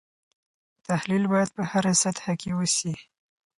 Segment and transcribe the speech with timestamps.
[0.87, 2.93] تحلیل باید په هره سطحه کې وسي.